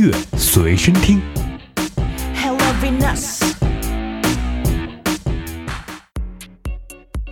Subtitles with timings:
[0.00, 1.20] 乐随身听。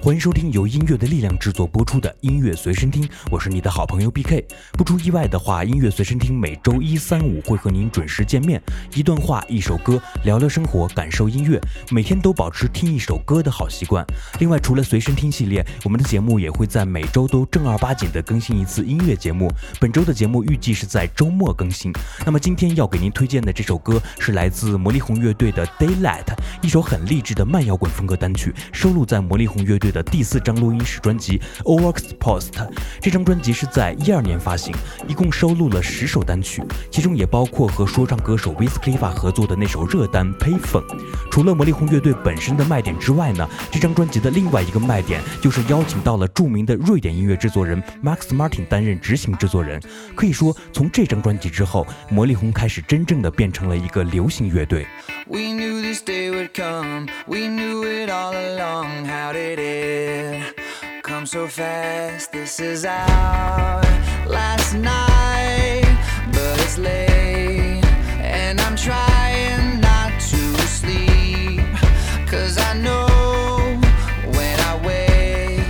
[0.09, 4.43] 欢迎收听由音乐的力量制作播出的音乐随身听，我是你的好朋友 B K。
[4.73, 8.59] 不出意外的话，音乐随身听每周一、三、五会和您准时见面，
[8.95, 11.61] 一段话、一首歌，聊聊生活，感受音乐，
[11.91, 14.03] 每天都保持听一首歌的好习惯。
[14.39, 19.53] 另外，除了随身听系列，我们的节目也会在每周都正儿八经的更新一次音乐节目。
[19.79, 21.93] 本周的节目预计是在周末更新。
[22.25, 26.25] 那么今天要给您推荐的这首歌是来自魔力红乐队的《Daylight》，
[26.63, 29.98] 一首很励志的慢摇滚风格单曲，收录在魔力红乐队的。
[30.03, 32.51] 第四张录音室专辑《o w r x Post》，
[33.01, 34.75] 这张专辑是在一二年发行，
[35.07, 40.87] 一共收录了十首单曲，其中也包括和说唱歌手 Wiz k l i f a 合作的那首热单《Payphone》。
[41.31, 49.81] 除了魔力红乐队本身的卖点之外呢，这张专辑的另外一个卖点就是邀请到了著名的瑞典音乐制作人 Max Martin 担任执行制作人。
[50.15, 54.87] 可以说，从这张专辑之后，魔力红开始真正的变成了一个流行乐队。
[55.27, 57.07] We knew this day would come.
[57.27, 59.07] We knew it all along.
[59.07, 59.88] How did it
[61.03, 62.33] come so fast?
[62.33, 63.83] This is our
[64.27, 65.99] last night,
[66.33, 67.85] but it's late,
[68.21, 70.43] and I'm trying not to
[70.79, 71.61] sleep.
[72.27, 73.09] Cause I know.
[74.37, 75.61] When I wake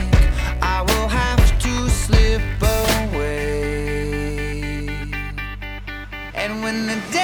[0.62, 3.78] I will have to slip away
[6.34, 7.17] And when the day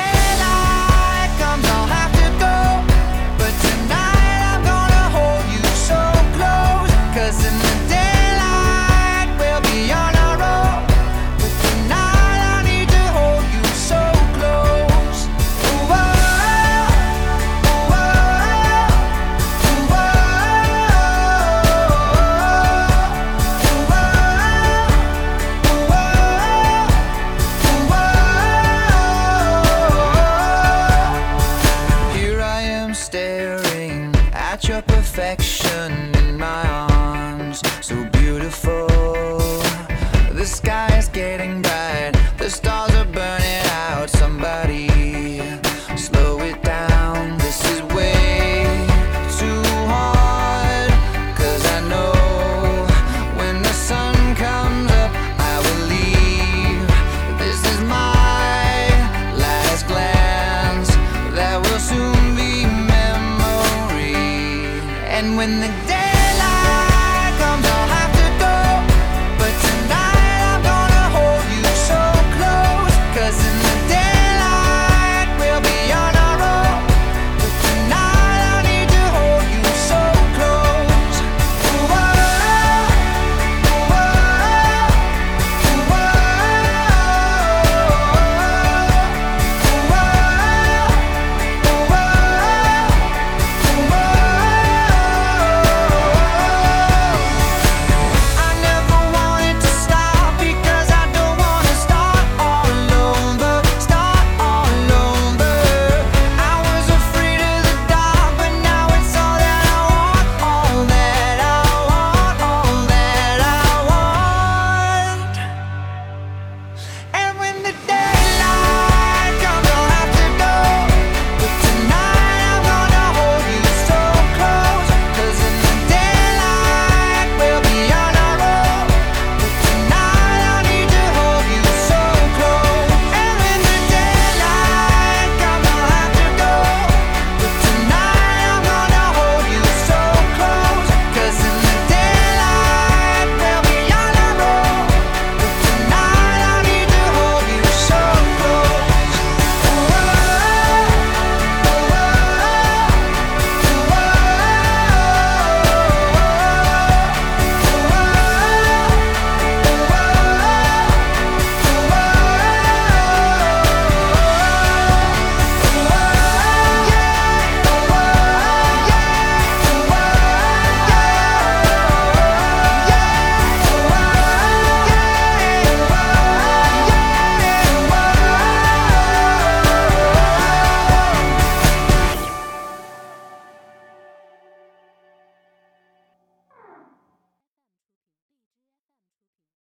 [34.69, 38.87] your perfection in my arms, so beautiful.
[40.33, 40.84] The sky.